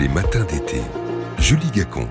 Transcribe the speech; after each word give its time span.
Les 0.00 0.08
matins 0.08 0.44
d'été. 0.50 0.80
Julie 1.38 1.70
Gacon. 1.72 2.08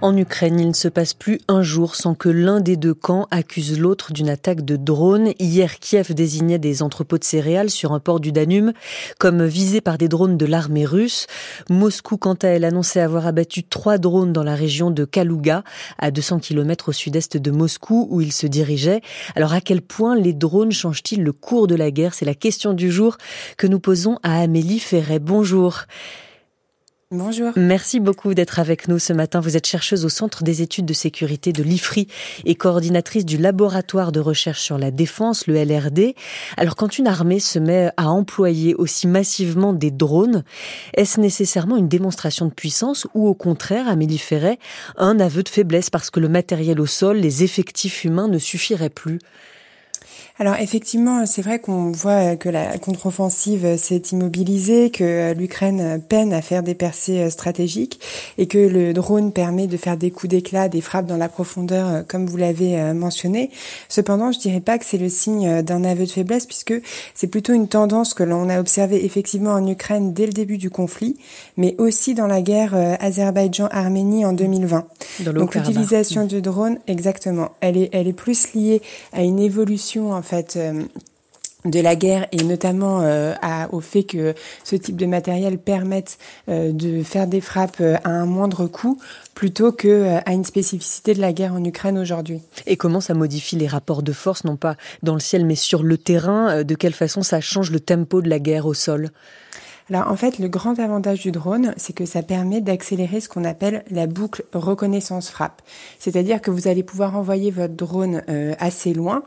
En 0.00 0.16
Ukraine, 0.16 0.58
il 0.58 0.68
ne 0.68 0.72
se 0.72 0.88
passe 0.88 1.12
plus 1.12 1.40
un 1.46 1.62
jour 1.62 1.94
sans 1.94 2.14
que 2.14 2.30
l'un 2.30 2.60
des 2.60 2.78
deux 2.78 2.94
camps 2.94 3.28
accuse 3.30 3.78
l'autre 3.78 4.14
d'une 4.14 4.30
attaque 4.30 4.64
de 4.64 4.76
drone. 4.76 5.32
Hier, 5.38 5.78
Kiev 5.78 6.14
désignait 6.14 6.58
des 6.58 6.82
entrepôts 6.82 7.18
de 7.18 7.24
céréales 7.24 7.68
sur 7.68 7.92
un 7.92 8.00
port 8.00 8.18
du 8.18 8.32
Danube 8.32 8.70
comme 9.18 9.44
visés 9.44 9.82
par 9.82 9.98
des 9.98 10.08
drones 10.08 10.38
de 10.38 10.46
l'armée 10.46 10.86
russe. 10.86 11.26
Moscou, 11.68 12.16
quant 12.16 12.38
à 12.40 12.48
elle, 12.48 12.64
annonçait 12.64 13.02
avoir 13.02 13.26
abattu 13.26 13.62
trois 13.62 13.98
drones 13.98 14.32
dans 14.32 14.44
la 14.44 14.54
région 14.54 14.90
de 14.90 15.04
Kaluga, 15.04 15.64
à 15.98 16.10
200 16.10 16.38
km 16.38 16.88
au 16.88 16.92
sud-est 16.92 17.36
de 17.36 17.50
Moscou, 17.50 18.08
où 18.10 18.22
il 18.22 18.32
se 18.32 18.46
dirigeait. 18.46 19.02
Alors, 19.36 19.52
à 19.52 19.60
quel 19.60 19.82
point 19.82 20.16
les 20.16 20.32
drones 20.32 20.72
changent-ils 20.72 21.22
le 21.22 21.32
cours 21.32 21.66
de 21.66 21.74
la 21.74 21.90
guerre? 21.90 22.14
C'est 22.14 22.24
la 22.24 22.34
question 22.34 22.72
du 22.72 22.90
jour 22.90 23.18
que 23.58 23.66
nous 23.66 23.80
posons 23.80 24.18
à 24.22 24.40
Amélie 24.40 24.78
Ferret. 24.78 25.18
Bonjour. 25.18 25.84
Bonjour. 27.14 27.52
Merci 27.56 28.00
beaucoup 28.00 28.32
d'être 28.32 28.58
avec 28.58 28.88
nous 28.88 28.98
ce 28.98 29.12
matin. 29.12 29.40
Vous 29.40 29.58
êtes 29.58 29.66
chercheuse 29.66 30.06
au 30.06 30.08
Centre 30.08 30.42
des 30.42 30.62
études 30.62 30.86
de 30.86 30.94
sécurité 30.94 31.52
de 31.52 31.62
l'IFRI 31.62 32.08
et 32.46 32.54
coordinatrice 32.54 33.26
du 33.26 33.36
laboratoire 33.36 34.12
de 34.12 34.20
recherche 34.20 34.62
sur 34.62 34.78
la 34.78 34.90
défense, 34.90 35.46
le 35.46 35.62
LRD. 35.62 36.14
Alors 36.56 36.74
quand 36.74 36.96
une 36.96 37.06
armée 37.06 37.38
se 37.38 37.58
met 37.58 37.90
à 37.98 38.08
employer 38.08 38.74
aussi 38.74 39.06
massivement 39.06 39.74
des 39.74 39.90
drones, 39.90 40.42
est-ce 40.94 41.20
nécessairement 41.20 41.76
une 41.76 41.88
démonstration 41.88 42.46
de 42.46 42.54
puissance 42.54 43.06
ou 43.12 43.28
au 43.28 43.34
contraire, 43.34 43.88
Amélie 43.88 44.16
Ferret, 44.16 44.58
un 44.96 45.20
aveu 45.20 45.42
de 45.42 45.50
faiblesse 45.50 45.90
parce 45.90 46.08
que 46.08 46.18
le 46.18 46.30
matériel 46.30 46.80
au 46.80 46.86
sol, 46.86 47.18
les 47.18 47.44
effectifs 47.44 48.04
humains 48.04 48.28
ne 48.28 48.38
suffiraient 48.38 48.88
plus? 48.88 49.18
Alors 50.38 50.56
effectivement, 50.56 51.26
c'est 51.26 51.42
vrai 51.42 51.58
qu'on 51.58 51.92
voit 51.92 52.36
que 52.36 52.48
la 52.48 52.78
contre-offensive 52.78 53.76
s'est 53.76 54.02
immobilisée, 54.12 54.90
que 54.90 55.32
l'Ukraine 55.34 56.00
peine 56.08 56.32
à 56.32 56.42
faire 56.42 56.62
des 56.62 56.74
percées 56.74 57.30
stratégiques 57.30 58.00
et 58.38 58.46
que 58.46 58.58
le 58.58 58.92
drone 58.92 59.32
permet 59.32 59.66
de 59.66 59.76
faire 59.76 59.96
des 59.96 60.10
coups 60.10 60.30
d'éclat, 60.30 60.68
des 60.68 60.80
frappes 60.80 61.06
dans 61.06 61.16
la 61.16 61.28
profondeur, 61.28 62.06
comme 62.06 62.26
vous 62.26 62.36
l'avez 62.36 62.92
mentionné. 62.92 63.50
Cependant, 63.88 64.32
je 64.32 64.38
dirais 64.38 64.60
pas 64.60 64.78
que 64.78 64.84
c'est 64.84 64.98
le 64.98 65.08
signe 65.08 65.62
d'un 65.62 65.84
aveu 65.84 66.06
de 66.06 66.10
faiblesse 66.10 66.46
puisque 66.46 66.74
c'est 67.14 67.26
plutôt 67.28 67.52
une 67.52 67.68
tendance 67.68 68.14
que 68.14 68.22
l'on 68.22 68.48
a 68.48 68.58
observée 68.58 69.04
effectivement 69.04 69.52
en 69.52 69.66
Ukraine 69.66 70.12
dès 70.12 70.26
le 70.26 70.32
début 70.32 70.58
du 70.58 70.70
conflit, 70.70 71.16
mais 71.56 71.74
aussi 71.78 72.14
dans 72.14 72.26
la 72.26 72.42
guerre 72.42 72.74
Azerbaïdjan-Arménie 73.00 74.24
en 74.24 74.32
2020. 74.32 74.86
Donc 75.32 75.54
l'utilisation 75.54 76.26
du 76.26 76.42
drone, 76.42 76.78
exactement, 76.86 77.50
elle 77.60 77.76
est, 77.76 77.90
elle 77.92 78.08
est 78.08 78.12
plus 78.12 78.54
liée 78.54 78.82
à 79.12 79.22
une 79.22 79.38
évolution 79.38 80.11
en 80.12 80.22
fait 80.22 80.56
euh, 80.56 80.84
de 81.64 81.80
la 81.80 81.94
guerre 81.94 82.26
et 82.32 82.42
notamment 82.42 83.02
euh, 83.02 83.34
au 83.70 83.80
fait 83.80 84.02
que 84.02 84.34
ce 84.64 84.74
type 84.74 84.96
de 84.96 85.06
matériel 85.06 85.58
permette 85.58 86.18
euh, 86.48 86.72
de 86.72 87.02
faire 87.02 87.26
des 87.26 87.40
frappes 87.40 87.80
à 87.80 88.10
un 88.10 88.26
moindre 88.26 88.66
coût 88.66 88.98
plutôt 89.34 89.70
que 89.70 90.18
à 90.26 90.32
une 90.32 90.44
spécificité 90.44 91.14
de 91.14 91.20
la 91.20 91.32
guerre 91.32 91.54
en 91.54 91.64
Ukraine 91.64 91.98
aujourd'hui. 91.98 92.40
Et 92.66 92.76
comment 92.76 93.00
ça 93.00 93.14
modifie 93.14 93.56
les 93.56 93.68
rapports 93.68 94.02
de 94.02 94.12
force 94.12 94.44
non 94.44 94.56
pas 94.56 94.76
dans 95.02 95.14
le 95.14 95.20
ciel 95.20 95.46
mais 95.46 95.54
sur 95.54 95.82
le 95.82 95.98
terrain 95.98 96.64
de 96.64 96.74
quelle 96.74 96.94
façon 96.94 97.22
ça 97.22 97.40
change 97.40 97.70
le 97.70 97.80
tempo 97.80 98.22
de 98.22 98.28
la 98.28 98.40
guerre 98.40 98.66
au 98.66 98.74
sol? 98.74 99.10
Alors 99.92 100.10
en 100.10 100.16
fait, 100.16 100.38
le 100.38 100.48
grand 100.48 100.78
avantage 100.78 101.20
du 101.20 101.32
drone, 101.32 101.74
c'est 101.76 101.92
que 101.92 102.06
ça 102.06 102.22
permet 102.22 102.62
d'accélérer 102.62 103.20
ce 103.20 103.28
qu'on 103.28 103.44
appelle 103.44 103.84
la 103.90 104.06
boucle 104.06 104.44
reconnaissance 104.54 105.28
frappe. 105.28 105.60
C'est-à-dire 105.98 106.40
que 106.40 106.50
vous 106.50 106.66
allez 106.66 106.82
pouvoir 106.82 107.14
envoyer 107.14 107.50
votre 107.50 107.74
drone 107.74 108.22
euh, 108.30 108.54
assez 108.58 108.94
loin, 108.94 109.22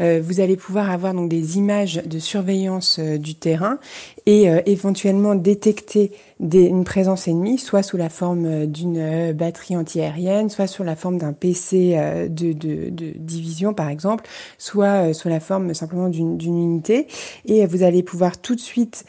euh, 0.00 0.20
vous 0.22 0.40
allez 0.40 0.56
pouvoir 0.56 0.90
avoir 0.90 1.14
donc 1.14 1.30
des 1.30 1.56
images 1.56 2.02
de 2.04 2.18
surveillance 2.18 2.98
euh, 2.98 3.16
du 3.16 3.34
terrain 3.34 3.78
et 4.26 4.48
éventuellement 4.66 5.34
détecter 5.34 6.12
une 6.40 6.84
présence 6.84 7.28
ennemie, 7.28 7.58
soit 7.58 7.82
sous 7.82 7.96
la 7.96 8.08
forme 8.08 8.66
d'une 8.66 9.32
batterie 9.32 9.76
antiaérienne, 9.76 10.48
soit 10.48 10.66
sous 10.66 10.82
la 10.82 10.96
forme 10.96 11.18
d'un 11.18 11.32
PC 11.32 11.96
de, 12.28 12.52
division 13.18 13.74
par 13.74 13.88
exemple, 13.88 14.24
soit 14.58 15.12
sous 15.12 15.28
la 15.28 15.40
forme 15.40 15.74
simplement 15.74 16.08
d'une 16.08 16.40
unité. 16.40 17.06
Et 17.44 17.66
vous 17.66 17.82
allez 17.82 18.02
pouvoir 18.02 18.40
tout 18.40 18.54
de 18.54 18.60
suite 18.60 19.04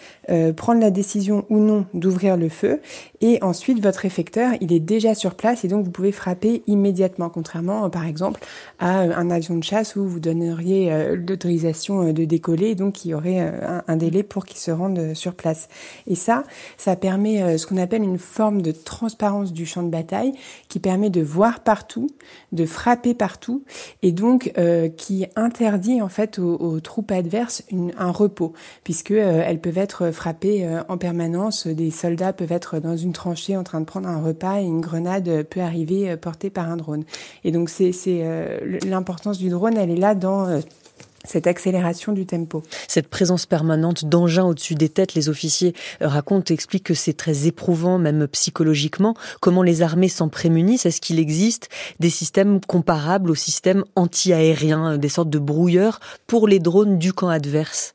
prendre 0.56 0.82
la 0.82 0.92
décision 0.92 1.46
ou 1.50 1.60
non 1.60 1.86
d'ouvrir 1.94 2.38
le 2.38 2.50
feu. 2.50 2.82
Et 3.22 3.38
ensuite, 3.44 3.82
votre 3.82 4.06
effecteur, 4.06 4.54
il 4.62 4.74
est 4.74 4.80
déjà 4.80 5.14
sur 5.14 5.36
place 5.36 5.64
et 5.64 5.68
donc 5.68 5.86
vous 5.86 5.92
pouvez 5.92 6.12
frapper 6.12 6.64
immédiatement, 6.68 7.30
contrairement, 7.30 7.90
par 7.90 8.06
exemple, 8.06 8.42
à 8.80 9.00
un 9.00 9.30
avion 9.30 9.58
de 9.58 9.64
chasse 9.64 9.96
où 9.96 10.08
vous 10.08 10.20
donneriez 10.20 10.92
euh, 10.92 11.16
l'autorisation 11.16 12.08
euh, 12.08 12.14
de 12.14 12.26
décoller 12.26 12.70
et 12.70 12.76
donc 12.76 13.06
il 13.06 13.10
y 13.10 13.14
aurait 13.14 13.42
euh, 13.42 13.82
un 13.88 13.96
délai 13.96 14.24
pour 14.24 14.46
qu'il 14.46 14.58
se 14.58 14.72
rende 14.72 15.00
sur 15.14 15.36
place. 15.36 15.70
Et 16.08 16.16
ça, 16.16 16.44
ça 16.78 16.96
permet 16.96 17.58
ce 17.58 17.66
qu'on 17.66 17.78
appelle 17.78 18.04
une 18.04 18.18
forme 18.18 18.62
de 18.62 18.72
transparence 18.72 19.54
du 19.54 19.66
champ 19.66 19.84
de 19.84 19.90
bataille 19.90 20.34
qui 20.70 20.80
permet 20.80 21.10
de 21.10 21.22
voir 21.22 21.62
partout, 21.62 22.08
de 22.52 22.66
frapper 22.66 23.14
partout 23.14 23.64
et 24.02 24.12
donc 24.12 24.54
qui 24.98 25.26
interdit 25.36 26.02
en 26.02 26.10
fait 26.10 26.40
aux, 26.40 26.80
troupes 26.80 27.12
adverses 27.12 27.64
un 27.98 28.12
repos 28.12 28.54
puisque 28.84 29.12
elles 29.12 29.62
peuvent 29.62 29.78
être 29.78 30.12
frappées 30.12 30.68
en 30.88 30.98
permanence. 30.98 31.68
Des 31.68 31.92
soldats 31.92 32.34
peuvent 32.34 32.52
être 32.52 32.80
dans 32.80 32.98
une 32.98 33.14
tranchée 33.14 33.58
en 33.58 33.64
train 33.64 33.80
de 33.80 33.86
prendre 33.86 34.08
un 34.08 34.22
repas 34.22 34.60
et 34.60 34.66
une 34.66 34.82
grenade 34.82 35.44
peut 35.44 35.62
arriver 35.62 36.10
euh, 36.10 36.18
portée 36.18 36.50
par 36.50 36.70
un 36.70 36.78
drone. 36.78 37.04
Et 37.44 37.52
donc 37.52 37.70
c'est 37.70 37.92
euh, 38.08 38.80
l'importance 38.86 39.38
du 39.38 39.50
drone, 39.50 39.78
elle 39.78 39.90
est 39.90 39.96
là 39.96 40.16
dans 40.16 40.48
euh, 40.48 40.60
cette 41.24 41.48
accélération 41.48 42.12
du 42.12 42.26
tempo. 42.26 42.64
Cette 42.88 43.08
présence 43.08 43.46
permanente 43.46 44.06
d'engins 44.06 44.46
au-dessus 44.46 44.76
des 44.76 44.90
têtes, 44.90 45.14
les 45.14 45.30
officiers 45.30 45.74
racontent, 46.00 46.54
expliquent 46.54 46.86
que 46.86 46.94
c'est 46.94 47.14
très 47.14 47.48
éprouvant, 47.48 47.98
même 47.98 48.28
psychologiquement. 48.28 49.16
Comment 49.40 49.64
les 49.64 49.82
armées 49.82 50.10
s'en 50.10 50.30
prémunissent? 50.30 50.86
Est-ce 50.86 51.02
qu'il 51.02 51.20
existe 51.20 51.70
des 52.00 52.10
systèmes 52.10 52.60
comparables 52.62 53.32
aux 53.32 53.36
systèmes 53.36 53.84
anti-aériens, 53.96 54.98
des 54.98 55.10
sortes 55.10 55.30
de 55.30 55.40
brouilleurs 55.40 56.00
pour 56.28 56.48
les 56.48 56.60
drones 56.60 56.98
du 56.98 57.14
camp 57.14 57.30
adverse? 57.30 57.94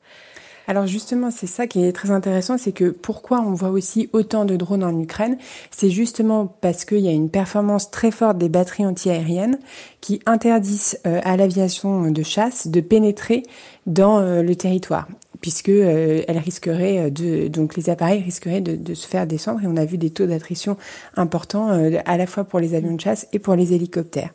Alors 0.66 0.87
justement, 0.87 1.31
c'est 1.31 1.47
ça 1.47 1.66
qui 1.66 1.84
est 1.84 1.93
très 1.93 2.10
intéressant, 2.10 2.59
c'est 2.59 2.72
que 2.72 2.91
pourquoi 2.91 3.41
on 3.41 3.54
voit 3.54 3.71
aussi 3.71 4.10
autant 4.12 4.44
de 4.44 4.56
drones 4.56 4.82
en 4.84 4.99
Ukraine, 4.99 5.38
c'est 5.71 5.91
justement 5.91 6.47
parce 6.47 6.84
qu'il 6.84 7.00
y 7.00 7.09
a 7.09 7.12
une 7.12 7.31
performance 7.31 7.91
très 7.91 8.10
forte 8.10 8.38
des 8.38 8.49
batteries 8.49 8.87
antiaériennes 8.87 9.59
qui 10.00 10.21
interdisent 10.27 10.99
euh, 11.06 11.21
à 11.25 11.37
l'aviation 11.37 12.10
de 12.10 12.22
chasse 12.22 12.69
de 12.69 12.81
pénétrer 12.81 13.44
dans 13.87 14.19
euh, 14.19 14.43
le 14.43 14.56
territoire 14.56 15.06
puisque 15.47 15.69
euh, 15.69 16.23
euh, 16.29 17.11
de 17.11 17.47
donc 17.47 17.77
les 17.77 17.89
appareils 17.89 18.21
risqueraient 18.21 18.61
de, 18.61 18.75
de, 18.75 18.95
se 18.95 19.07
faire 19.07 19.29
descendre 19.29 19.61
et 19.62 19.69
on 19.69 19.77
a 19.77 19.84
vu 19.84 19.97
des 19.97 20.11
taux 20.11 20.27
d'attrition 20.27 20.77
importants 21.17 21.71
euh, 21.71 22.01
à 22.05 22.17
la 22.17 22.27
fois 22.27 22.43
pour 22.43 22.59
les 22.59 22.75
avions 22.75 22.97
de 22.97 23.01
chasse 23.01 23.29
et 23.33 23.39
pour 23.39 23.55
les 23.55 23.73
hélicoptères. 23.73 24.31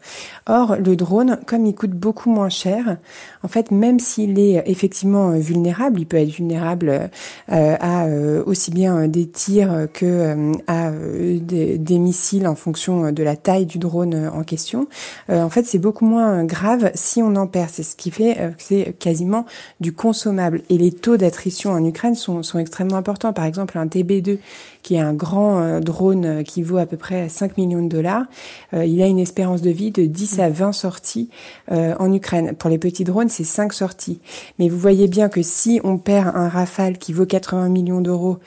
Or 0.48 0.78
le 0.78 0.96
drone, 0.96 1.38
comme 1.46 1.66
il 1.66 1.76
coûte 1.76 1.92
beaucoup 1.92 2.30
moins 2.30 2.48
cher, 2.48 2.96
en 3.44 3.50
fait 3.50 3.72
même 3.72 4.00
s'il 4.00 4.40
est 4.40 4.64
effectivement 4.68 5.32
vulnérable, 5.32 6.00
il 6.00 6.06
peut 6.06 6.16
être 6.16 6.30
vulnérable 6.30 7.10
à 7.50 8.08
aussi 8.46 8.72
bien 8.72 9.10
des 9.10 9.28
tirs 9.28 9.88
que 9.94 10.54
à 10.68 10.92
des, 10.92 11.78
des, 11.78 12.00
missiles 12.00 12.48
en 12.48 12.56
fonction 12.56 13.12
de 13.12 13.24
la 13.24 13.36
taille 13.36 13.66
du 13.66 13.80
drone 13.80 14.32
en 14.34 14.44
question. 14.44 14.88
en 15.28 15.50
fait 15.50 15.66
c'est 15.66 15.80
beaucoup 15.80 16.06
moins 16.06 16.46
grave 16.46 16.92
si 16.94 17.22
on 17.22 17.36
en 17.36 17.48
perd. 17.48 17.70
C'est 17.72 17.84
ce 17.84 17.98
qui 17.98 18.12
fait 18.12 18.36
que 18.58 18.64
c'est 18.64 18.96
quasiment 18.98 19.46
du 19.82 19.92
consommable 19.92 20.62
et 20.70 20.78
les 20.78 21.01
taux 21.02 21.18
d'attrition 21.18 21.72
en 21.72 21.84
Ukraine 21.84 22.16
sont, 22.16 22.44
sont, 22.44 22.60
extrêmement 22.60 22.96
importants. 22.96 23.34
Par 23.34 23.46
exemple, 23.46 23.78
un 23.78 23.88
TB2, 23.88 24.38
qui 24.84 24.96
est 24.96 25.00
un 25.00 25.14
grand 25.14 25.62
euh, 25.62 25.80
drone 25.80 26.26
euh, 26.26 26.44
qui 26.44 26.64
vaut 26.64 26.78
à 26.78 26.86
peu 26.86 26.98
près 26.98 27.30
5 27.30 27.58
millions 27.58 27.84
de 27.84 27.90
dollars, 27.90 28.26
euh, 28.74 28.86
il 28.86 29.02
a 29.02 29.08
une 29.08 29.20
espérance 29.20 29.62
de 29.62 29.70
vie 29.70 29.92
de 29.92 30.06
10 30.06 30.40
à 30.40 30.50
20 30.50 30.72
sorties 30.72 31.30
en 31.72 32.12
Ukraine. 32.12 32.54
Pour 32.56 32.70
les 32.70 32.78
petits 32.78 33.04
drones, 33.04 33.30
c'est 33.30 33.44
5 33.44 33.74
sorties. 33.74 34.20
Mais 34.60 34.70
vous 34.70 34.78
voyez 34.78 35.08
bien 35.08 35.30
que 35.30 35.42
si 35.42 35.80
on 35.84 35.98
perd 35.98 36.36
un 36.36 36.50
Rafale 36.50 36.98
qui 36.98 37.14
vaut 37.14 37.26
80 37.26 37.70
millions 37.70 38.02
d'euros 38.02 38.40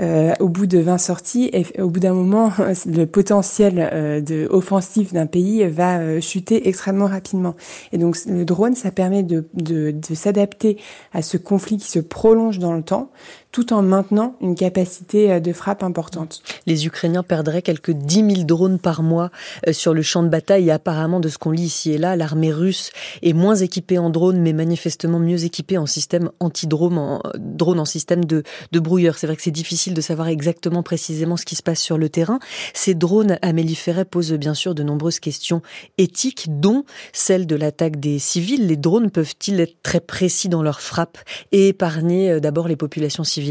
au 0.00 0.48
bout 0.48 0.66
de 0.66 0.78
20 0.78 0.98
sorties, 0.98 1.50
au 1.78 1.88
bout 1.88 2.00
d'un 2.00 2.14
moment, 2.14 2.52
le 2.86 3.04
potentiel 3.04 4.22
de 4.26 4.48
offensif 4.50 5.12
d'un 5.12 5.26
pays 5.26 5.66
va 5.66 6.20
chuter 6.20 6.68
extrêmement 6.68 7.06
rapidement. 7.06 7.54
Et 7.92 7.98
donc 7.98 8.16
le 8.26 8.44
drone, 8.44 8.74
ça 8.74 8.90
permet 8.90 9.22
de, 9.22 9.44
de 9.54 10.14
s'adapter 10.14 10.78
à 11.12 11.22
ce 11.22 11.36
conflit 11.36 11.76
qui 11.76 11.88
se 11.88 12.00
prolonge 12.02 12.58
dans 12.58 12.72
le 12.74 12.82
temps, 12.82 13.10
tout 13.52 13.74
en 13.74 13.82
maintenant 13.82 14.34
une 14.40 14.54
capacité 14.54 15.30
euh, 15.30 15.40
de 15.40 15.52
frappe 15.52 15.82
importante. 15.82 16.42
Les 16.66 16.86
Ukrainiens 16.86 17.22
perdraient 17.22 17.60
quelques 17.60 17.90
10 17.90 18.34
000 18.36 18.44
drones 18.44 18.78
par 18.78 19.02
mois 19.02 19.30
euh, 19.68 19.74
sur 19.74 19.92
le 19.92 20.00
champ 20.00 20.22
de 20.22 20.28
bataille 20.28 20.68
et 20.68 20.72
apparemment 20.72 21.20
de 21.20 21.28
ce 21.28 21.36
qu'on 21.36 21.50
lit 21.50 21.64
ici 21.64 21.92
et 21.92 21.98
là, 21.98 22.16
l'armée 22.16 22.50
russe 22.50 22.90
est 23.22 23.34
moins 23.34 23.54
équipée 23.54 23.98
en 23.98 24.08
drones 24.08 24.40
mais 24.40 24.54
manifestement 24.54 25.18
mieux 25.18 25.44
équipée 25.44 25.76
en 25.76 25.84
système 25.84 26.30
anti-drone, 26.40 26.96
en, 26.96 27.20
drone 27.38 27.78
en 27.78 27.84
système 27.84 28.24
de, 28.24 28.42
de 28.72 28.80
brouilleur. 28.80 29.18
C'est 29.18 29.26
vrai 29.26 29.36
que 29.36 29.42
c'est 29.42 29.50
difficile 29.50 29.92
de 29.92 30.00
savoir 30.00 30.28
exactement 30.28 30.82
précisément 30.82 31.36
ce 31.36 31.44
qui 31.44 31.54
se 31.54 31.62
passe 31.62 31.80
sur 31.80 31.98
le 31.98 32.08
terrain. 32.08 32.38
Ces 32.72 32.94
drones, 32.94 33.38
Amélie 33.42 33.74
Ferret, 33.74 34.06
posent 34.06 34.32
bien 34.32 34.54
sûr 34.54 34.74
de 34.74 34.82
nombreuses 34.82 35.20
questions 35.20 35.60
éthiques, 35.98 36.46
dont 36.48 36.84
celle 37.12 37.46
de 37.46 37.56
l'attaque 37.56 38.00
des 38.00 38.18
civils. 38.18 38.66
Les 38.66 38.76
drones 38.78 39.10
peuvent-ils 39.10 39.60
être 39.60 39.82
très 39.82 40.00
précis 40.00 40.48
dans 40.48 40.62
leur 40.62 40.80
frappe 40.80 41.18
et 41.52 41.68
épargner 41.68 42.30
euh, 42.30 42.40
d'abord 42.40 42.66
les 42.66 42.76
populations 42.76 43.24
civiles? 43.24 43.41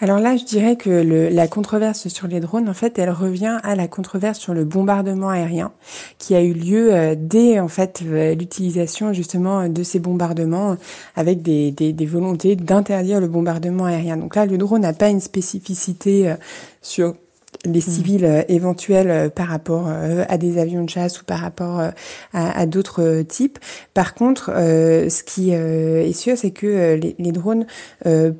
Alors 0.00 0.20
là, 0.20 0.36
je 0.36 0.44
dirais 0.44 0.76
que 0.76 0.90
la 0.90 1.48
controverse 1.48 2.06
sur 2.06 2.28
les 2.28 2.38
drones, 2.38 2.68
en 2.68 2.74
fait, 2.74 3.00
elle 3.00 3.10
revient 3.10 3.58
à 3.64 3.74
la 3.74 3.88
controverse 3.88 4.38
sur 4.38 4.54
le 4.54 4.64
bombardement 4.64 5.28
aérien, 5.28 5.72
qui 6.18 6.36
a 6.36 6.42
eu 6.42 6.52
lieu 6.52 6.94
euh, 6.94 7.16
dès 7.18 7.58
en 7.58 7.66
fait 7.66 8.02
euh, 8.04 8.36
l'utilisation 8.36 9.12
justement 9.12 9.68
de 9.68 9.82
ces 9.82 9.98
bombardements, 9.98 10.76
avec 11.16 11.42
des, 11.42 11.72
des, 11.72 11.92
des 11.92 12.06
volontés 12.06 12.54
d'interdire 12.54 13.20
le 13.20 13.26
bombardement 13.26 13.86
aérien. 13.86 14.16
Donc 14.16 14.36
là, 14.36 14.46
le 14.46 14.56
drone 14.56 14.82
n'a 14.82 14.92
pas 14.92 15.08
une 15.08 15.20
spécificité 15.20 16.30
euh, 16.30 16.34
sur 16.80 17.14
les 17.64 17.80
mm. 17.80 17.82
civils 17.82 18.24
euh, 18.24 18.42
éventuels 18.48 19.10
euh, 19.10 19.28
par 19.28 19.48
rapport 19.48 19.86
euh, 19.88 20.24
à 20.28 20.38
des 20.38 20.58
avions 20.58 20.84
de 20.84 20.90
chasse 20.90 21.20
ou 21.20 21.24
par 21.24 21.40
rapport 21.40 21.80
à, 21.80 21.92
à 22.32 22.66
d'autres 22.66 23.22
types. 23.22 23.58
Par 23.94 24.14
contre, 24.14 24.50
ce 24.50 25.22
qui 25.22 25.50
est 25.50 26.12
sûr, 26.12 26.36
c'est 26.36 26.50
que 26.50 26.94
les, 26.94 27.16
les, 27.18 27.32
drones 27.32 27.66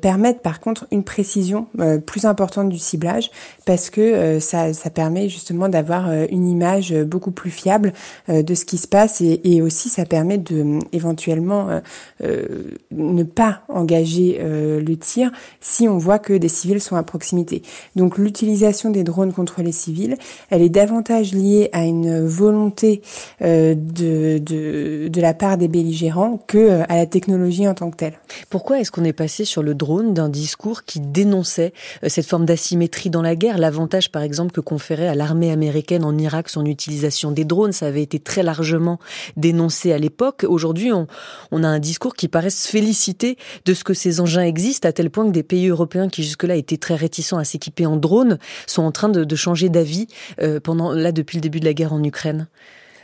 permettent 0.01 0.41
par 0.41 0.59
contre 0.59 0.87
une 0.91 1.03
précision 1.03 1.67
plus 2.05 2.25
importante 2.25 2.69
du 2.69 2.77
ciblage 2.77 3.29
parce 3.65 3.89
que 3.89 4.39
ça, 4.39 4.73
ça 4.73 4.89
permet 4.89 5.29
justement 5.29 5.69
d'avoir 5.69 6.11
une 6.29 6.47
image 6.47 6.93
beaucoup 7.03 7.31
plus 7.31 7.51
fiable 7.51 7.93
de 8.27 8.55
ce 8.55 8.65
qui 8.65 8.77
se 8.77 8.87
passe 8.87 9.21
et, 9.21 9.41
et 9.43 9.61
aussi 9.61 9.89
ça 9.89 10.05
permet 10.05 10.37
de 10.37 10.79
éventuellement 10.93 11.81
ne 12.21 13.23
pas 13.23 13.61
engager 13.67 14.39
le 14.41 14.95
tir 14.95 15.31
si 15.59 15.87
on 15.87 15.97
voit 15.97 16.19
que 16.19 16.33
des 16.33 16.49
civils 16.49 16.81
sont 16.81 16.95
à 16.95 17.03
proximité. 17.03 17.61
Donc 17.95 18.17
l'utilisation 18.17 18.89
des 18.89 19.03
drones 19.03 19.08
contre 19.09 19.61
les 19.61 19.71
civils, 19.71 20.17
elle 20.49 20.61
est 20.61 20.69
davantage 20.69 21.33
liée 21.33 21.69
à 21.73 21.85
une 21.85 22.25
volonté 22.25 23.01
euh, 23.41 23.75
de, 23.75 24.37
de, 24.37 25.07
de, 25.07 25.21
la 25.21 25.33
part 25.33 25.57
des 25.57 25.67
belligérants 25.67 26.43
que 26.47 26.57
euh, 26.57 26.83
à 26.89 26.95
la 26.95 27.05
technologie 27.05 27.67
en 27.67 27.73
tant 27.73 27.91
que 27.91 27.97
telle. 27.97 28.19
Pourquoi 28.49 28.79
est-ce 28.79 28.91
qu'on 28.91 29.03
est 29.03 29.13
passé 29.13 29.45
sur 29.45 29.63
le 29.63 29.75
drone 29.75 30.13
d'un 30.13 30.29
discours 30.29 30.83
qui 30.83 30.99
dénonçait 30.99 31.73
euh, 32.03 32.09
cette 32.09 32.25
forme 32.25 32.45
d'asymétrie 32.45 33.09
dans 33.09 33.21
la 33.21 33.35
guerre, 33.35 33.57
l'avantage 33.57 34.11
par 34.11 34.21
exemple 34.21 34.51
que 34.51 34.61
conférait 34.61 35.07
à 35.07 35.15
l'armée 35.15 35.51
américaine 35.51 36.03
en 36.03 36.17
Irak 36.17 36.49
son 36.49 36.65
utilisation 36.65 37.31
des 37.31 37.45
drones, 37.45 37.71
ça 37.71 37.87
avait 37.87 38.03
été 38.03 38.19
très 38.19 38.43
largement 38.43 38.99
dénoncé 39.37 39.91
à 39.91 39.97
l'époque. 39.97 40.45
Aujourd'hui, 40.47 40.91
on, 40.91 41.07
on 41.51 41.63
a 41.63 41.67
un 41.67 41.79
discours 41.79 42.15
qui 42.15 42.27
paraît 42.27 42.49
se 42.49 42.67
féliciter 42.67 43.37
de 43.65 43.73
ce 43.73 43.83
que 43.83 43.93
ces 43.93 44.19
engins 44.19 44.43
existent, 44.43 44.87
à 44.87 44.91
tel 44.91 45.09
point 45.09 45.25
que 45.25 45.31
des 45.31 45.43
pays 45.43 45.67
européens 45.67 46.09
qui 46.09 46.23
jusque-là 46.23 46.55
étaient 46.55 46.77
très 46.77 46.95
réticents 46.95 47.37
à 47.37 47.43
s'équiper 47.43 47.85
en 47.85 47.97
drones 47.97 48.37
sont 48.67 48.83
en 48.83 48.91
train 48.91 48.98
de, 49.07 49.23
de 49.23 49.35
changer 49.37 49.69
d'avis 49.69 50.07
euh, 50.41 50.59
pendant 50.59 50.91
là 50.91 51.13
depuis 51.13 51.37
le 51.37 51.41
début 51.41 51.61
de 51.61 51.65
la 51.65 51.73
guerre 51.73 51.93
en 51.93 52.03
Ukraine? 52.03 52.47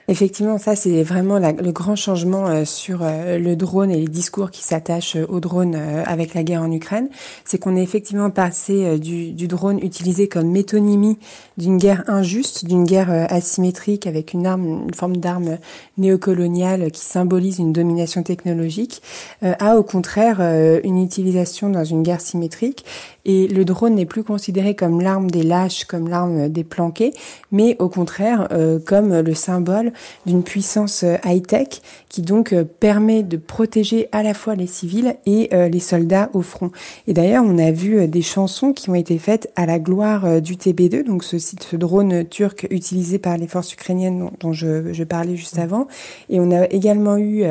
Effectivement, 0.07 0.57
ça 0.60 0.75
c'est 0.75 1.02
vraiment 1.02 1.40
le 1.40 1.72
grand 1.72 1.96
changement 1.96 2.48
euh, 2.48 2.63
sur 2.63 3.00
euh, 3.02 3.40
le 3.40 3.56
drone 3.56 3.90
et 3.90 3.98
les 3.98 4.07
discours 4.07 4.52
qui 4.52 4.62
s'attachent 4.62 5.18
au 5.30 5.40
drone 5.40 5.75
avec 6.06 6.34
la 6.34 6.44
guerre 6.44 6.62
en 6.62 6.72
Ukraine. 6.72 7.10
C'est 7.44 7.57
qu'on 7.57 7.75
est 7.75 7.81
effectivement 7.81 8.30
passé 8.30 9.00
du, 9.00 9.31
du, 9.31 9.48
drone 9.48 9.80
utilisé 9.80 10.28
comme 10.28 10.52
métonymie 10.52 11.18
d'une 11.57 11.78
guerre 11.78 12.04
injuste, 12.07 12.66
d'une 12.66 12.84
guerre 12.84 13.10
asymétrique 13.31 14.06
avec 14.06 14.34
une 14.34 14.46
arme, 14.46 14.84
une 14.88 14.94
forme 14.94 15.18
d'arme 15.18 15.57
néocoloniale 15.98 16.92
qui 16.92 17.01
symbolise 17.01 17.60
une 17.60 17.74
domination 17.74 18.24
technologique, 18.24 19.01
à 19.42 19.78
au 19.78 19.84
contraire 19.84 20.40
une 20.84 21.01
utilisation 21.01 21.69
dans 21.69 21.84
une 21.84 22.04
guerre 22.04 22.22
symétrique 22.22 22.86
et 23.25 23.48
le 23.48 23.66
drone 23.66 23.96
n'est 23.96 24.06
plus 24.06 24.24
considéré 24.24 24.75
comme 24.75 25.01
l'arme 25.01 25.30
des 25.30 25.44
lâches, 25.44 25.86
comme 25.86 26.08
l'arme 26.08 26.48
des 26.48 26.63
planqués, 26.63 27.13
mais 27.51 27.75
au 27.80 27.90
contraire 27.90 28.48
euh, 28.51 28.80
comme 28.80 29.19
le 29.19 29.34
symbole 29.34 29.92
d'une 30.25 30.44
puissance 30.44 31.03
euh, 31.03 31.15
high-tech 31.25 31.81
qui 32.09 32.21
donc 32.21 32.53
euh, 32.53 32.63
permet 32.63 33.24
de 33.24 33.38
protéger 33.38 34.07
à 34.12 34.24
la 34.24 34.33
fois 34.33 34.56
les 34.56 34.68
civils 34.68 35.15
et 35.25 35.50
les 35.51 35.80
soldats 35.80 36.30
au 36.33 36.42
front. 36.42 36.71
Et 37.07 37.13
d'ailleurs, 37.13 37.44
on 37.45 37.57
a 37.57 37.71
vu 37.71 38.07
des 38.07 38.21
chansons 38.21 38.74
qui 38.74 38.89
ont 38.89 38.95
été 38.95 39.18
faites 39.18 39.51
à 39.56 39.65
la 39.65 39.80
gloire 39.80 40.42
du 40.42 40.56
TB2, 40.56 41.03
donc 41.03 41.24
ce, 41.24 41.38
ce 41.38 41.75
drone 41.75 42.27
turc 42.27 42.68
utilisé 42.69 43.19
par 43.19 43.38
les 43.38 43.47
forces 43.47 43.74
ukrainiennes 43.74 44.30
dont, 44.39 44.53
je, 44.53 44.94
je, 44.94 45.03
parlais 45.03 45.36
juste 45.36 45.59
avant. 45.59 45.88
Et 46.30 46.39
on 46.39 46.51
a 46.51 46.65
également 46.65 47.18
eu 47.18 47.44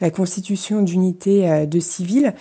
la 0.00 0.10
constitution 0.10 0.82
d'unités 0.82 1.66
de 1.66 1.80
civils 1.80 2.34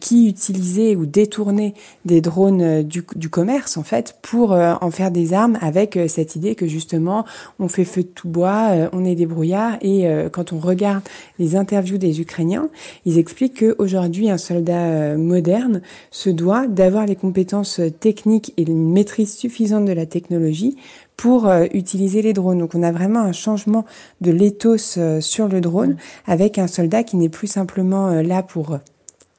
qui 0.00 0.28
utilisaient 0.28 0.96
ou 0.96 1.06
détournaient 1.06 1.74
des 2.04 2.20
drones 2.20 2.62
euh, 2.62 2.82
du, 2.82 3.04
du, 3.16 3.28
commerce 3.28 3.76
en 3.76 3.82
fait 3.82 4.16
pour 4.22 4.52
euh, 4.52 4.74
en 4.80 4.90
faire 4.90 5.10
des 5.10 5.32
armes 5.32 5.58
avec 5.60 5.96
euh, 5.96 6.08
cette 6.08 6.36
idée 6.36 6.54
que 6.54 6.66
justement 6.66 7.24
on 7.58 7.68
fait 7.68 7.84
feu 7.84 8.02
de 8.02 8.08
tout 8.08 8.28
bois, 8.28 8.88
on 8.96 9.04
est 9.04 9.14
des 9.14 9.26
brouillards 9.26 9.76
et 9.82 10.08
quand 10.32 10.52
on 10.52 10.58
regarde 10.58 11.02
les 11.38 11.56
interviews 11.56 11.98
des 11.98 12.20
Ukrainiens, 12.20 12.68
ils 13.04 13.18
expliquent 13.18 13.60
qu'aujourd'hui 13.60 14.30
un 14.30 14.38
soldat 14.38 15.16
moderne 15.16 15.82
se 16.10 16.30
doit 16.30 16.66
d'avoir 16.66 17.06
les 17.06 17.16
compétences 17.16 17.80
techniques 18.00 18.52
et 18.56 18.62
une 18.62 18.92
maîtrise 18.92 19.34
suffisante 19.34 19.84
de 19.84 19.92
la 19.92 20.06
technologie 20.06 20.76
pour 21.16 21.50
utiliser 21.72 22.22
les 22.22 22.32
drones. 22.32 22.58
Donc 22.58 22.74
on 22.74 22.82
a 22.82 22.92
vraiment 22.92 23.20
un 23.20 23.32
changement 23.32 23.84
de 24.20 24.30
l'éthos 24.30 24.98
sur 25.20 25.48
le 25.48 25.60
drone 25.60 25.96
avec 26.26 26.58
un 26.58 26.66
soldat 26.66 27.02
qui 27.04 27.16
n'est 27.16 27.28
plus 27.28 27.48
simplement 27.48 28.22
là 28.22 28.42
pour 28.42 28.78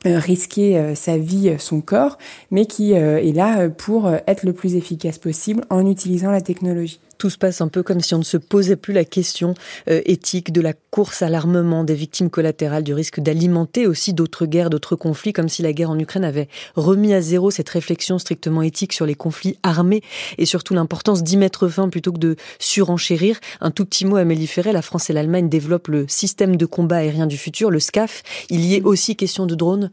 euh, 0.05 0.19
risquer 0.19 0.77
euh, 0.77 0.93
sa 0.93 1.17
vie, 1.17 1.49
euh, 1.49 1.57
son 1.57 1.81
corps, 1.81 2.19
mais 2.51 2.67
qui 2.67 2.91
est 2.91 3.35
là 3.35 3.67
pour 3.69 4.09
être 4.27 4.43
le 4.43 4.53
plus 4.53 4.75
efficace 4.75 5.17
possible 5.17 5.63
en 5.69 5.85
utilisant 5.85 6.29
la 6.29 6.41
technologie 6.41 6.99
tout 7.17 7.29
se 7.29 7.37
passe 7.37 7.61
un 7.61 7.67
peu 7.67 7.83
comme 7.83 8.01
si 8.01 8.13
on 8.13 8.19
ne 8.19 8.23
se 8.23 8.37
posait 8.37 8.75
plus 8.75 8.93
la 8.93 9.05
question 9.05 9.53
euh, 9.89 10.01
éthique 10.05 10.51
de 10.51 10.61
la 10.61 10.73
course 10.73 11.21
à 11.21 11.29
l'armement, 11.29 11.83
des 11.83 11.95
victimes 11.95 12.29
collatérales, 12.29 12.83
du 12.83 12.93
risque 12.93 13.19
d'alimenter 13.19 13.87
aussi 13.87 14.13
d'autres 14.13 14.45
guerres, 14.45 14.69
d'autres 14.69 14.95
conflits, 14.95 15.33
comme 15.33 15.49
si 15.49 15.61
la 15.61 15.73
guerre 15.73 15.89
en 15.89 15.99
Ukraine 15.99 16.23
avait 16.23 16.47
remis 16.75 17.13
à 17.13 17.21
zéro 17.21 17.51
cette 17.51 17.69
réflexion 17.69 18.19
strictement 18.19 18.61
éthique 18.61 18.93
sur 18.93 19.05
les 19.05 19.15
conflits 19.15 19.57
armés 19.63 20.01
et 20.37 20.45
surtout 20.45 20.73
l'importance 20.73 21.23
d'y 21.23 21.37
mettre 21.37 21.67
fin 21.67 21.89
plutôt 21.89 22.11
que 22.11 22.19
de 22.19 22.35
surenchérir. 22.59 23.39
Un 23.61 23.71
tout 23.71 23.85
petit 23.85 24.05
mot, 24.05 24.17
Amélie 24.17 24.47
Ferret, 24.47 24.73
la 24.73 24.81
France 24.81 25.09
et 25.09 25.13
l'Allemagne 25.13 25.49
développent 25.49 25.87
le 25.87 26.07
système 26.07 26.55
de 26.55 26.65
combat 26.65 26.97
aérien 26.97 27.27
du 27.27 27.37
futur, 27.37 27.71
le 27.71 27.79
SCAF. 27.79 28.23
Il 28.49 28.65
y 28.65 28.75
est 28.75 28.83
aussi 28.83 29.15
question 29.15 29.45
de 29.45 29.55
drones 29.55 29.91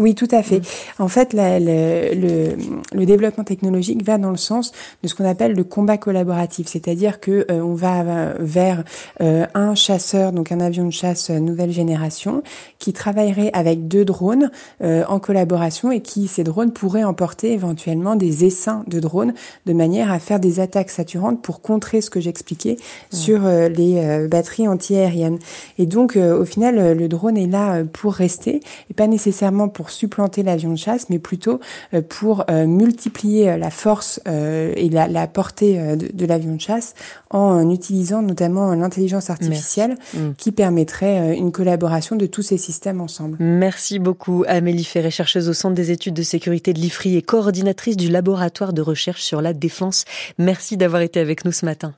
oui, 0.00 0.16
tout 0.16 0.28
à 0.32 0.42
fait. 0.42 0.60
En 0.98 1.06
fait, 1.06 1.32
la, 1.32 1.60
le, 1.60 2.14
le, 2.14 2.56
le, 2.92 3.06
développement 3.06 3.44
technologique 3.44 4.04
va 4.04 4.18
dans 4.18 4.32
le 4.32 4.36
sens 4.36 4.72
de 5.04 5.08
ce 5.08 5.14
qu'on 5.14 5.24
appelle 5.24 5.52
le 5.52 5.62
combat 5.62 5.98
collaboratif, 5.98 6.66
c'est-à-dire 6.66 7.20
que 7.20 7.46
euh, 7.48 7.60
on 7.60 7.74
va 7.74 8.00
euh, 8.00 8.34
vers 8.40 8.82
euh, 9.20 9.46
un 9.54 9.76
chasseur, 9.76 10.32
donc 10.32 10.50
un 10.50 10.58
avion 10.58 10.84
de 10.84 10.90
chasse 10.90 11.30
nouvelle 11.30 11.70
génération, 11.70 12.42
qui 12.80 12.92
travaillerait 12.92 13.50
avec 13.52 13.86
deux 13.86 14.04
drones 14.04 14.50
en 14.82 15.18
collaboration 15.18 15.90
et 15.90 16.00
qui 16.00 16.26
ces 16.26 16.44
drones 16.44 16.72
pourraient 16.72 17.04
emporter 17.04 17.52
éventuellement 17.52 18.16
des 18.16 18.44
essaims 18.44 18.84
de 18.86 19.00
drones 19.00 19.32
de 19.64 19.72
manière 19.72 20.12
à 20.12 20.18
faire 20.18 20.38
des 20.38 20.60
attaques 20.60 20.90
saturantes 20.90 21.40
pour 21.40 21.62
contrer 21.62 22.00
ce 22.00 22.10
que 22.10 22.20
j'expliquais 22.20 22.76
sur 23.10 23.42
les 23.46 24.26
batteries 24.28 24.68
antiaériennes. 24.68 25.38
Et 25.78 25.86
donc, 25.86 26.16
au 26.16 26.44
final, 26.44 26.96
le 26.96 27.08
drone 27.08 27.38
est 27.38 27.46
là 27.46 27.84
pour 27.84 28.12
rester 28.12 28.60
et 28.90 28.94
pas 28.94 29.06
nécessairement 29.06 29.68
pour 29.68 29.83
supplanter 29.90 30.42
l'avion 30.42 30.72
de 30.72 30.78
chasse, 30.78 31.08
mais 31.10 31.18
plutôt 31.18 31.60
euh, 31.92 32.02
pour 32.02 32.44
euh, 32.50 32.66
multiplier 32.66 33.50
euh, 33.50 33.56
la 33.56 33.70
force 33.70 34.20
et 34.26 34.88
la, 34.90 35.26
portée 35.26 35.78
de, 35.96 36.26
l'avion 36.26 36.54
de 36.54 36.60
chasse 36.60 36.94
en 37.30 37.70
utilisant 37.70 38.22
notamment 38.22 38.74
l'intelligence 38.74 39.30
artificielle 39.30 39.96
mm. 40.14 40.32
qui 40.36 40.52
permettrait 40.52 41.36
une 41.36 41.52
collaboration 41.52 42.16
de 42.16 42.26
tous 42.26 42.42
ces 42.42 42.58
systèmes 42.58 43.00
ensemble. 43.00 43.36
Merci 43.40 43.98
beaucoup 43.98 44.44
Amélie 44.46 44.84
Ferré, 44.84 45.10
chercheuse 45.10 45.48
au 45.48 45.52
Centre 45.52 45.74
des 45.74 45.90
études 45.90 46.14
de 46.14 46.22
sécurité 46.22 46.72
de 46.72 46.80
l'IFRI 46.80 47.16
et 47.16 47.22
coordinatrice 47.22 47.96
du 47.96 48.08
laboratoire 48.08 48.72
de 48.72 48.82
recherche 48.82 49.22
sur 49.22 49.40
la 49.40 49.52
défense. 49.52 50.04
Merci 50.38 50.76
d'avoir 50.76 51.02
été 51.02 51.20
avec 51.20 51.44
nous 51.44 51.52
ce 51.52 51.64
matin. 51.64 51.94